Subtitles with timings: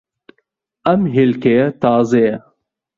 [0.87, 2.35] ئەم ھێلکەیە تازەیە.